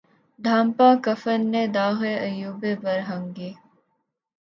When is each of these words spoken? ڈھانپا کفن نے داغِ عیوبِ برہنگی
ڈھانپا 0.39 0.89
کفن 1.03 1.41
نے 1.51 1.63
داغِ 1.75 1.99
عیوبِ 2.25 2.61
برہنگی 2.83 3.51